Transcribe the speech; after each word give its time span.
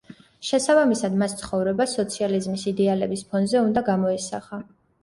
შესაბამისად, 0.47 1.17
მას 1.23 1.35
ცხოვრება 1.43 1.87
სოციალიზმის 1.93 2.67
იდეალების 2.75 3.27
ფონზე 3.31 3.65
უნდა 3.71 3.89
გამოესახა. 3.93 4.65